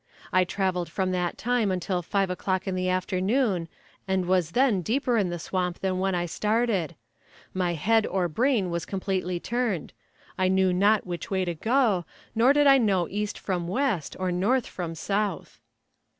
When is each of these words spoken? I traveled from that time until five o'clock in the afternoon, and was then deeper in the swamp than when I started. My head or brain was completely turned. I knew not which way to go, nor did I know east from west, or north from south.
I 0.33 0.45
traveled 0.45 0.89
from 0.89 1.11
that 1.11 1.37
time 1.37 1.69
until 1.69 2.01
five 2.01 2.31
o'clock 2.31 2.67
in 2.67 2.73
the 2.73 2.89
afternoon, 2.89 3.67
and 4.07 4.25
was 4.25 4.53
then 4.53 4.81
deeper 4.81 5.15
in 5.15 5.29
the 5.29 5.37
swamp 5.37 5.77
than 5.77 5.99
when 5.99 6.15
I 6.15 6.25
started. 6.25 6.95
My 7.53 7.75
head 7.75 8.07
or 8.07 8.27
brain 8.27 8.71
was 8.71 8.83
completely 8.83 9.39
turned. 9.39 9.93
I 10.39 10.47
knew 10.47 10.73
not 10.73 11.05
which 11.05 11.29
way 11.29 11.45
to 11.45 11.53
go, 11.53 12.05
nor 12.33 12.51
did 12.51 12.65
I 12.65 12.79
know 12.79 13.07
east 13.09 13.37
from 13.37 13.67
west, 13.67 14.15
or 14.19 14.31
north 14.31 14.65
from 14.65 14.95
south. 14.95 15.59